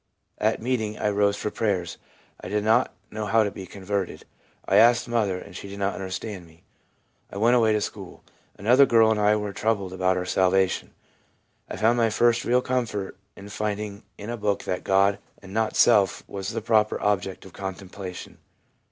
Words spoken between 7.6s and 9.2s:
to school. Another girl and